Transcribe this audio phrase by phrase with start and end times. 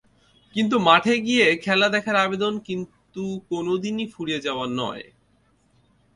[0.55, 5.05] কিন্তু মাঠে গিয়ে খেলা দেখার আবেদন কিন্তু কোনো দিনই ফুরিয়ে যাওয়ার নয়।